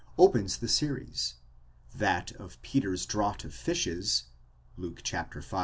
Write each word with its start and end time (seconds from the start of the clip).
opens 0.17 0.57
the 0.57 0.67
series; 0.67 1.35
that 1.95 2.31
of 2.37 2.59
Peter's 2.63 3.05
draught 3.05 3.43
of 3.45 3.53
fishes 3.53 4.23
(Luke 4.75 5.07
v. 5.07 5.29